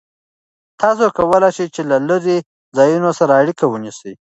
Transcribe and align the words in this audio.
تاسو 0.81 1.05
کولای 1.17 1.51
شئ 1.57 1.67
چې 1.75 1.81
له 1.91 1.97
لرې 2.09 2.37
ځایونو 2.77 3.09
سره 3.19 3.31
اړیکه 3.41 3.65
ونیسئ. 3.67 4.13